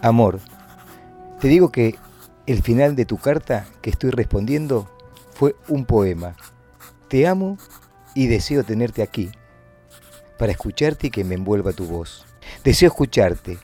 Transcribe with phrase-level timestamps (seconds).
[0.00, 0.38] Amor,
[1.40, 1.96] te digo que
[2.46, 4.88] el final de tu carta que estoy respondiendo
[5.32, 6.36] fue un poema.
[7.08, 7.58] Te amo
[8.14, 9.30] y deseo tenerte aquí
[10.38, 12.26] para escucharte y que me envuelva tu voz.
[12.62, 13.58] Deseo escucharte,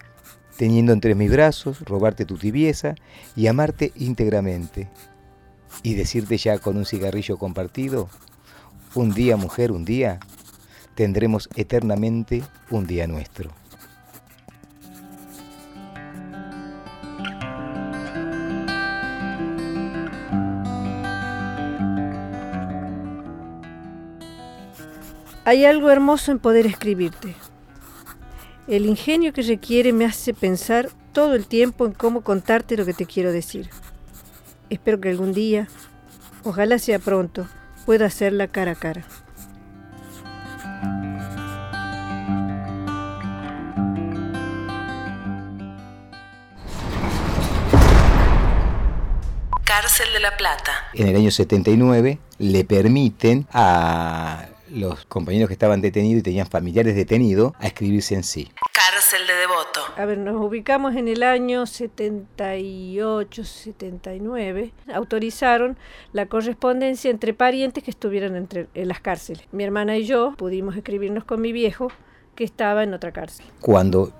[0.57, 2.97] teniendo entre mis brazos, robarte tu tibieza
[3.37, 4.91] y amarte íntegramente.
[5.85, 8.09] Y decirte ya con un cigarrillo compartido,
[8.97, 10.19] un día mujer, un día,
[10.97, 13.51] tendremos eternamente un día nuestro.
[25.47, 27.35] Hay algo hermoso en poder escribirte.
[28.67, 32.95] El ingenio que requiere me hace pensar todo el tiempo en cómo contarte lo que
[32.95, 33.69] te quiero decir.
[34.71, 35.69] Espero que algún día,
[36.45, 37.47] ojalá sea pronto,
[37.85, 39.05] pueda hacerla cara a cara.
[49.65, 50.73] Cárcel de la Plata.
[50.95, 56.95] En el año 79 le permiten a los compañeros que estaban detenidos y tenían familiares
[56.97, 58.51] detenidos a escribirse en sí.
[58.73, 59.81] Cárcel de Devoto.
[59.97, 64.73] A ver, nos ubicamos en el año 78, 79.
[64.93, 65.79] Autorizaron
[66.13, 69.45] la correspondencia entre parientes que estuvieran entre, en las cárceles.
[69.53, 71.89] Mi hermana y yo pudimos escribirnos con mi viejo,
[72.35, 73.47] que estaba en otra cárcel.
[73.61, 74.13] Cuando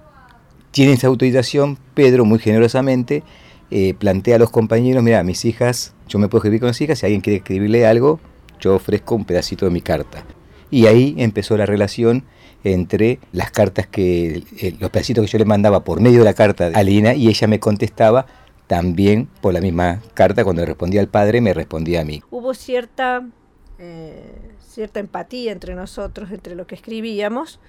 [0.71, 3.25] tienen esa autorización, Pedro muy generosamente
[3.71, 6.99] eh, plantea a los compañeros, mira, mis hijas, yo me puedo escribir con las hijas,
[6.99, 8.21] si alguien quiere escribirle algo,
[8.61, 10.25] yo ofrezco un pedacito de mi carta.
[10.75, 12.25] Y ahí empezó la relación
[12.65, 16.35] entre las cartas que, eh, los pedacitos que yo le mandaba por medio de la
[16.35, 18.27] carta a Lina y ella me contestaba
[18.67, 22.25] también por la misma carta, cuando le respondía al padre, me respondía a mí.
[22.29, 23.25] Hubo cierta,
[23.79, 24.35] eh,
[24.67, 27.61] cierta empatía entre nosotros, entre lo que escribíamos,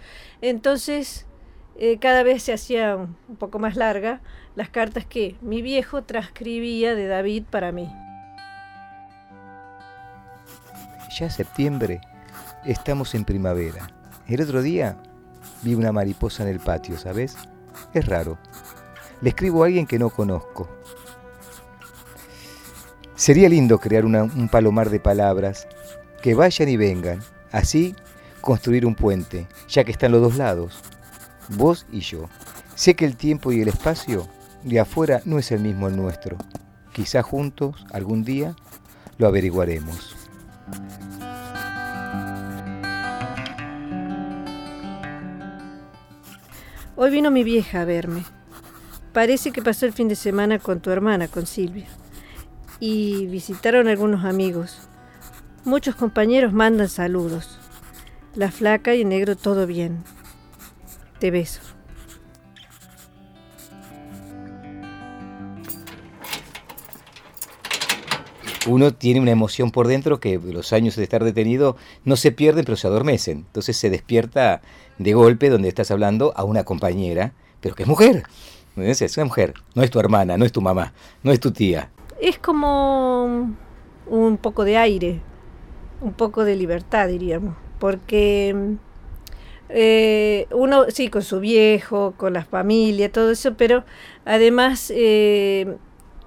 [0.41, 1.27] entonces
[1.77, 4.19] eh, cada vez se hacía un poco más larga
[4.55, 7.87] las cartas que mi viejo transcribía de David para mí.
[11.19, 12.01] Ya septiembre
[12.65, 13.87] Estamos en primavera.
[14.27, 14.97] El otro día
[15.61, 17.35] vi una mariposa en el patio, ¿sabes?
[17.93, 18.39] Es raro.
[19.21, 20.67] Le escribo a alguien que no conozco.
[23.15, 25.67] Sería lindo crear un palomar de palabras
[26.23, 27.19] que vayan y vengan.
[27.51, 27.95] Así
[28.41, 30.79] construir un puente, ya que están los dos lados,
[31.57, 32.29] vos y yo.
[32.73, 34.27] Sé que el tiempo y el espacio
[34.63, 36.37] de afuera no es el mismo el nuestro.
[36.93, 38.55] Quizá juntos, algún día,
[39.17, 40.15] lo averiguaremos.
[46.97, 48.23] Hoy vino mi vieja a verme.
[49.11, 51.87] Parece que pasó el fin de semana con tu hermana, con Silvia.
[52.79, 54.79] Y visitaron algunos amigos.
[55.65, 57.59] Muchos compañeros mandan saludos.
[58.33, 60.05] La flaca y el negro todo bien.
[61.19, 61.74] Te beso.
[68.67, 72.65] Uno tiene una emoción por dentro que los años de estar detenido no se pierden,
[72.65, 73.39] pero se adormecen.
[73.39, 74.61] Entonces se despierta
[74.97, 78.23] de golpe donde estás hablando a una compañera, pero que es mujer.
[78.77, 80.93] Es una mujer, no es tu hermana, no es tu mamá,
[81.23, 81.89] no es tu tía.
[82.19, 83.55] Es como
[84.07, 85.21] un poco de aire,
[86.01, 88.75] un poco de libertad, diríamos, porque
[89.69, 93.85] eh, uno, sí, con su viejo, con la familia, todo eso, pero
[94.25, 95.77] además eh,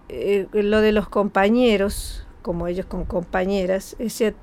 [0.09, 3.97] eh, lo de los compañeros, como ellos con compañeras,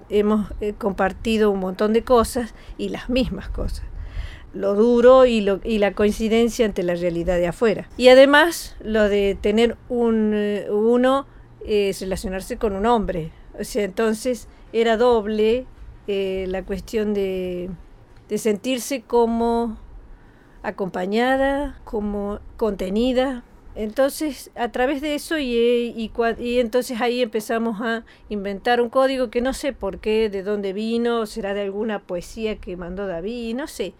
[0.10, 3.86] hemos compartido un montón de cosas y las mismas cosas
[4.56, 7.88] lo duro y, la coincidencia ante la realidad de afuera.
[7.98, 11.28] Y además lo de tener eh, uno,
[11.66, 13.32] es relacionarse con un hombre.
[13.76, 15.66] Entonces era doble
[16.08, 17.70] eh, la cuestión de,
[18.30, 19.78] de sentirse como
[20.64, 23.44] acompañada, como contenida.
[23.76, 25.54] Entonces, a través de eso y,
[25.96, 30.44] y, y, entonces ahí empezamos a inventar un código que no sé por qué, de
[30.44, 33.94] dónde vino, será de alguna poesía que mandó David, no sé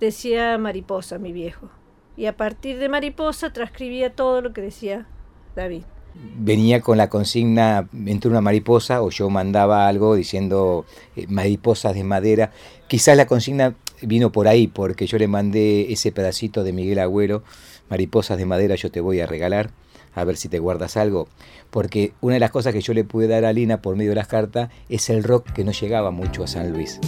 [0.00, 1.68] decía mariposa, mi viejo.
[2.16, 5.06] Y a partir de mariposa transcribía todo lo que decía
[5.54, 5.82] David.
[6.36, 10.84] Venía con la consigna entre una mariposa o yo mandaba algo diciendo
[11.14, 12.50] eh, mariposas de madera.
[12.88, 17.44] Quizás la consigna vino por ahí porque yo le mandé ese pedacito de Miguel Agüero,
[17.90, 19.70] mariposas de madera yo te voy a regalar,
[20.14, 21.28] a ver si te guardas algo.
[21.70, 24.16] Porque una de las cosas que yo le pude dar a Lina por medio de
[24.16, 27.00] las cartas es el rock que no llegaba mucho a San Luis.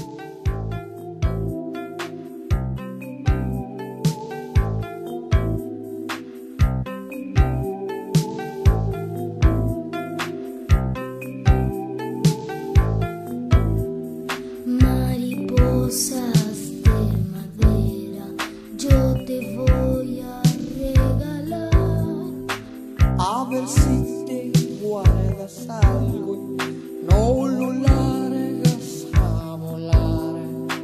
[25.67, 30.41] no lo largas a volar.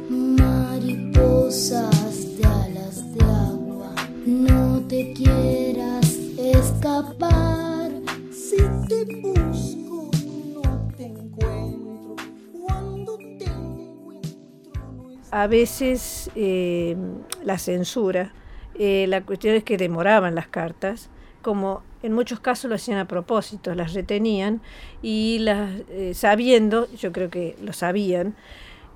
[0.09, 1.17] Mariposas
[2.37, 3.95] de alas de agua,
[4.25, 6.05] no te quieras
[6.37, 7.91] escapar.
[8.31, 8.57] Si
[8.87, 10.09] te busco,
[10.53, 12.15] no te encuentro.
[12.61, 14.81] Cuando te encuentro.
[15.31, 16.95] A veces eh,
[17.43, 18.33] la censura.
[18.79, 21.09] Eh, la cuestión es que demoraban las cartas
[21.47, 24.59] como en muchos casos lo hacían a propósito, las retenían
[25.01, 28.35] y las eh, sabiendo, yo creo que lo sabían,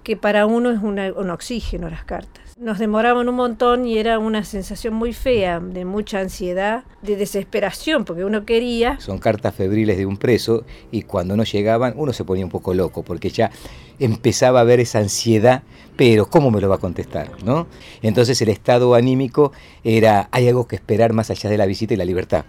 [0.04, 2.51] que para uno es un oxígeno las cartas.
[2.62, 8.06] Nos demoraban un montón y era una sensación muy fea, de mucha ansiedad, de desesperación,
[8.06, 9.00] porque uno quería...
[9.00, 12.76] Son cartas febriles de un preso y cuando no llegaban uno se ponía un poco
[12.76, 13.50] loco, porque ya
[13.98, 15.64] empezaba a ver esa ansiedad,
[15.96, 17.32] pero ¿cómo me lo va a contestar?
[17.44, 17.66] ¿no?
[18.04, 19.54] Entonces el estado anímico
[19.84, 22.46] era, hay algo que esperar más allá de la visita y la libertad.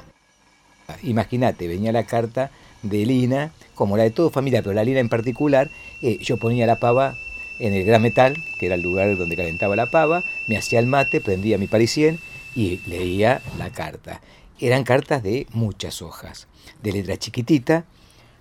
[1.04, 2.50] Imagínate, venía la carta
[2.82, 5.70] de Lina, como la de toda familia, pero la Lina en particular,
[6.02, 7.14] eh, yo ponía la pava
[7.58, 10.86] en el gran metal, que era el lugar donde calentaba la pava, me hacía el
[10.86, 12.18] mate, prendía mi parisien
[12.54, 14.20] y leía la carta.
[14.58, 16.48] Eran cartas de muchas hojas,
[16.82, 17.84] de letra chiquitita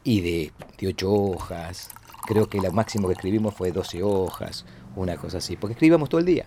[0.04, 1.90] y de, de ocho hojas.
[2.28, 4.66] Creo que lo máximo que escribimos fue 12 hojas,
[4.96, 6.46] una cosa así, porque escribíamos todo el día.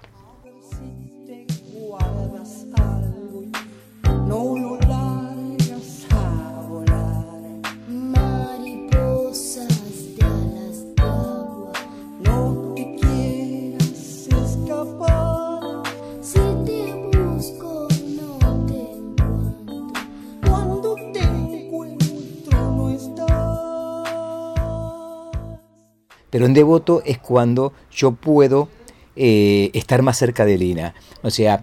[26.34, 28.68] Pero en devoto es cuando yo puedo
[29.14, 30.92] eh, estar más cerca de Lina.
[31.22, 31.62] O sea,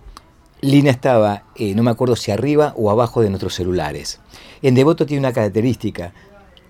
[0.61, 4.21] Lina estaba, eh, no me acuerdo si arriba o abajo de nuestros celulares.
[4.61, 6.13] En devoto tiene una característica,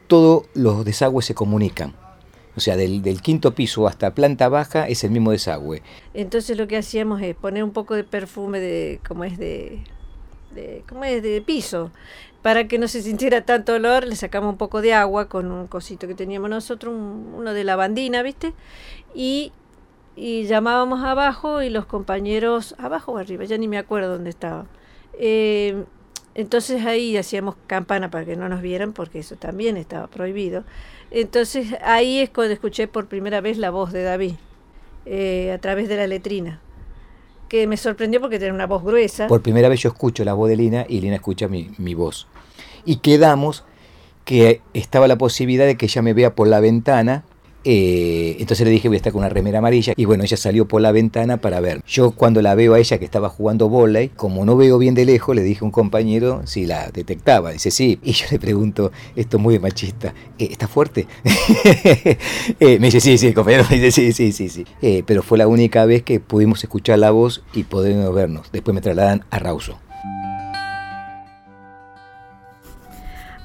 [0.08, 1.94] todos los desagües se comunican.
[2.56, 5.84] O sea, del, quinto piso hasta planta baja es el mismo desagüe.
[6.16, 9.84] Entonces lo que hacíamos es poner un poco de perfume de, como es de,
[10.54, 11.92] de, como es de piso,
[12.42, 15.68] para que no se sintiera tanto olor, le sacamos un poco de agua con un
[15.68, 18.54] cosito que teníamos nosotros, uno de lavandina, ¿viste?
[19.14, 19.52] Y,
[20.16, 24.68] y, llamábamos abajo y los compañeros, abajo o arriba, ya ni me acuerdo dónde estaban.
[25.14, 25.84] Eh,
[26.34, 30.64] entonces ahí hacíamos campana para que no nos vieran, porque eso también estaba prohibido.
[31.12, 34.36] Entonces ahí es cuando escuché por primera vez la voz de David,
[35.06, 36.62] eh, a través de la letrina
[37.52, 39.28] que me sorprendió porque tenía una voz gruesa.
[39.28, 42.26] Por primera vez yo escucho la voz de Lina y Lina escucha mi, mi voz.
[42.86, 43.66] Y quedamos
[44.24, 47.26] que estaba la posibilidad de que ella me vea por la ventana
[47.64, 50.68] eh, entonces le dije voy a estar con una remera amarilla y bueno, ella salió
[50.68, 51.82] por la ventana para ver.
[51.88, 55.06] Yo cuando la veo a ella que estaba jugando volei, como no veo bien de
[55.06, 57.52] lejos, le dije a un compañero si la detectaba.
[57.52, 58.00] Dice sí.
[58.12, 61.08] Y yo le pregunto, esto es muy machista, eh, ¿está fuerte?
[62.60, 63.66] Eh, me dice sí, sí, compañero.
[63.70, 65.04] Me dice sí, sí, sí, sí.
[65.06, 68.52] pero fue la única vez que pudimos escuchar la voz y podernos vernos.
[68.52, 69.80] Después me trasladan a Rauso.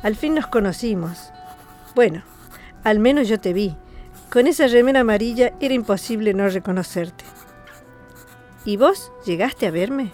[0.02, 1.30] Al fin nos conocimos.
[1.94, 2.22] Bueno,
[2.84, 3.74] al menos yo te vi
[4.30, 7.24] con esa remera amarilla era imposible no reconocerte.
[8.64, 10.10] ¿Y vos llegaste a verme?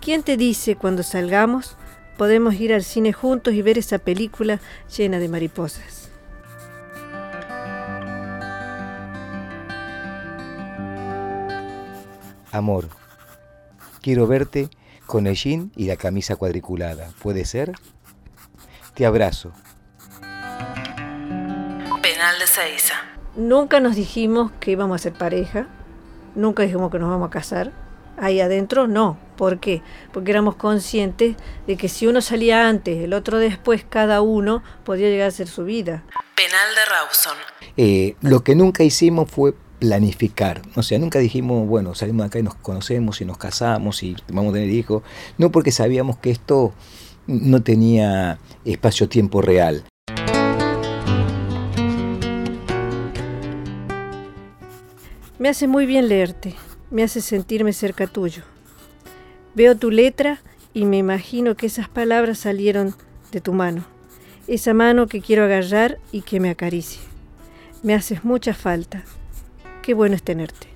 [0.00, 1.76] ¿Quién te dice cuando salgamos
[2.16, 4.60] podemos ir al cine juntos y ver esa película
[4.96, 6.10] llena de mariposas?
[12.52, 12.88] Amor,
[14.00, 14.68] quiero verte
[15.06, 17.10] con el jean y la camisa cuadriculada.
[17.20, 17.72] ¿Puede ser?
[18.94, 19.52] Te abrazo
[23.36, 25.66] Nunca nos dijimos que íbamos a ser pareja,
[26.36, 27.72] nunca dijimos que nos vamos a casar.
[28.16, 29.18] Ahí adentro no.
[29.36, 29.82] ¿Por qué?
[30.12, 31.34] Porque éramos conscientes
[31.66, 35.48] de que si uno salía antes, el otro después, cada uno podía llegar a ser
[35.48, 36.04] su vida.
[36.36, 37.36] Penal de Rawson.
[37.76, 40.62] Eh, lo que nunca hicimos fue planificar.
[40.76, 44.16] O sea, nunca dijimos, bueno, salimos de acá y nos conocemos y nos casamos y
[44.28, 45.02] vamos a tener hijos.
[45.38, 46.72] No porque sabíamos que esto
[47.26, 49.84] no tenía espacio-tiempo real.
[55.36, 56.54] Me hace muy bien leerte,
[56.92, 58.44] me hace sentirme cerca tuyo.
[59.56, 60.40] Veo tu letra
[60.72, 62.94] y me imagino que esas palabras salieron
[63.32, 63.84] de tu mano,
[64.46, 67.00] esa mano que quiero agarrar y que me acaricie.
[67.82, 69.02] Me haces mucha falta.
[69.82, 70.68] Qué bueno es tenerte.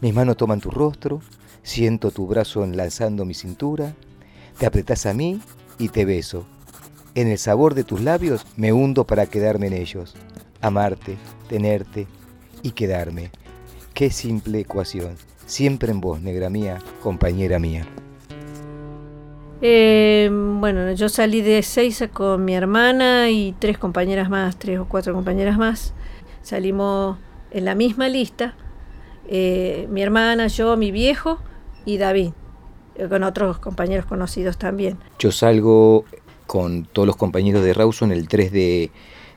[0.00, 1.22] Mis manos toman tu rostro,
[1.62, 3.94] siento tu brazo enlazando mi cintura,
[4.58, 5.40] te apretas a mí
[5.78, 6.44] y te beso
[7.14, 10.14] en el sabor de tus labios me hundo para quedarme en ellos.
[10.60, 11.16] Amarte,
[11.48, 12.06] tenerte
[12.62, 13.30] y quedarme.
[13.92, 15.16] Qué simple ecuación.
[15.46, 17.86] Siempre en vos, negra mía, compañera mía.
[19.60, 24.86] Eh, bueno, yo salí de Seiza con mi hermana y tres compañeras más, tres o
[24.86, 25.94] cuatro compañeras más.
[26.42, 27.18] Salimos
[27.50, 28.54] en la misma lista.
[29.28, 31.38] Eh, mi hermana, yo, mi viejo
[31.84, 32.32] y David,
[32.96, 34.98] eh, con otros compañeros conocidos también.
[35.18, 36.04] Yo salgo
[36.46, 38.90] con todos los compañeros de Rawson el 3 de,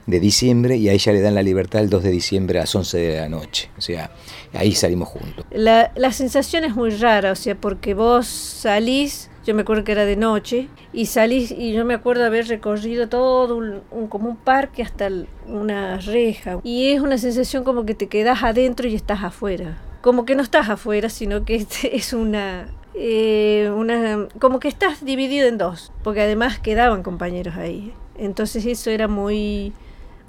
[0.08, 2.74] de diciembre y a ella le dan la libertad el 2 de diciembre a las
[2.74, 3.70] 11 de la noche.
[3.78, 4.12] O sea,
[4.54, 5.46] ahí salimos juntos.
[5.52, 9.92] La, la sensación es muy rara, o sea, porque vos salís, yo me acuerdo que
[9.92, 14.38] era de noche, y salís, y yo me acuerdo haber recorrido todo un, como un
[14.38, 15.10] parque hasta
[15.46, 16.60] una reja.
[16.64, 19.78] Y es una sensación como que te quedas adentro y estás afuera.
[20.02, 21.56] Como que no estás afuera, sino que
[21.92, 22.70] es una...
[23.00, 27.94] eh, como que estás dividido en dos, porque además quedaban compañeros ahí.
[28.18, 29.72] Entonces eso era muy,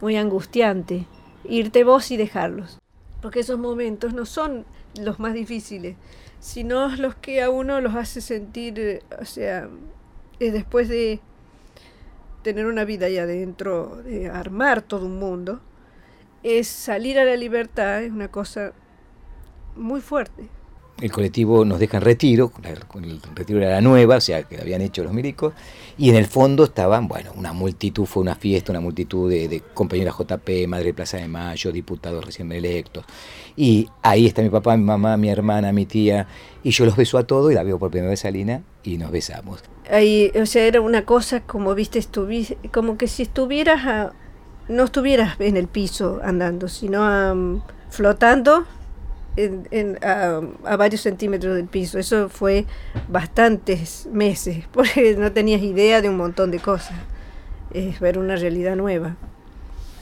[0.03, 1.07] muy angustiante,
[1.45, 2.79] irte vos y dejarlos.
[3.23, 4.67] Porque esos momentos no son
[5.01, 5.97] los más difíciles,
[6.41, 9.69] sino los que a uno los hace sentir, o sea,
[10.39, 11.21] eh, después de
[12.43, 15.61] tener una vida ahí adentro, de armar todo un mundo,
[16.43, 18.73] es salir a la libertad, es una cosa
[19.75, 20.49] muy fuerte.
[21.01, 24.81] El colectivo nos deja en retiro, el retiro era la nueva, o sea, que habían
[24.81, 25.55] hecho los milicos,
[25.97, 29.61] y en el fondo estaban, bueno, una multitud, fue una fiesta, una multitud de, de
[29.61, 33.05] compañeras JP, Madre Plaza de Mayo, diputados recién electos.
[33.57, 36.27] Y ahí está mi papá, mi mamá, mi hermana, mi tía,
[36.65, 38.99] y yo los beso a todos y la veo por primera vez a Lina y
[38.99, 39.63] nos besamos.
[39.91, 42.05] Ahí, o sea, era una cosa como viste,
[42.73, 44.13] como que si estuvieras
[44.69, 48.67] no estuvieras en el piso andando, sino flotando
[49.39, 51.99] en- a, varios centímetros del piso.
[51.99, 52.67] Eso fue
[53.09, 56.97] bastantes meses, porque no tenías idea de un montón de cosas.
[57.73, 59.17] Es ver una realidad nueva.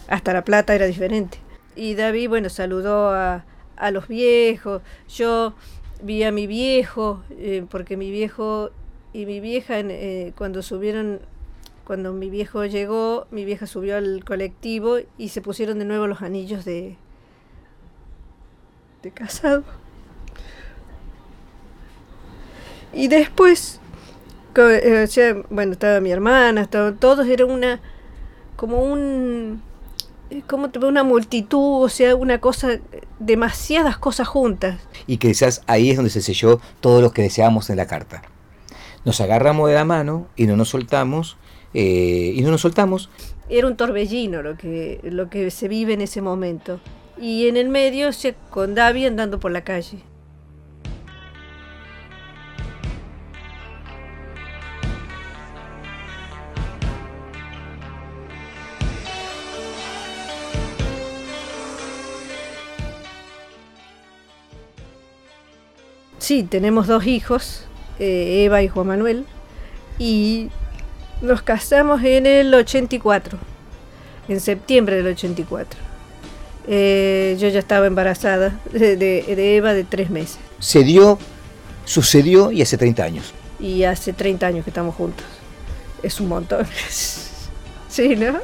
[0.09, 1.39] Hasta La Plata era diferente.
[1.75, 3.45] Y David, bueno, saludó a,
[3.77, 4.83] a los viejos.
[5.09, 5.55] Yo
[6.03, 8.71] vi a mi viejo, eh, porque mi viejo
[9.13, 11.21] y mi vieja, eh, cuando subieron,
[11.85, 16.23] cuando mi viejo llegó, mi vieja subió al colectivo y se pusieron de nuevo los
[16.23, 16.97] anillos de,
[19.03, 19.65] de casado.
[22.93, 23.81] Y después,
[24.57, 27.81] eh, o sea, bueno, estaba mi hermana, estaban todos, era una,
[28.57, 29.63] como un,
[30.31, 32.81] eh, como una multitud, o sea, una cosa,
[33.19, 34.81] demasiadas cosas juntas.
[35.07, 38.23] Y quizás ahí es donde se selló todo lo que deseábamos en la carta.
[39.05, 41.37] Nos agarramos de la mano y no nos soltamos,
[41.75, 43.11] eh, y no nos soltamos,
[43.49, 46.81] Era un torbellino lo que, lo que se vive en ese momento.
[47.19, 48.11] Y en el medio,
[48.51, 49.99] con Davi andando por la calle.
[66.19, 67.67] Sí, tenemos dos hijos,
[68.01, 69.25] eh, Eva y Juan Manuel,
[69.97, 70.51] y
[71.23, 73.39] nos casamos en el 84,
[74.29, 75.86] en septiembre del 84.
[76.69, 81.19] Eh, yo ya estaba embarazada de, de- Eva de tres meses se dio,
[81.85, 83.33] sucedió y hace 30 años.
[83.61, 85.25] y hace 30 años que estamos juntos.
[86.03, 86.67] Es un montón.
[87.89, 88.39] sí, ¿no?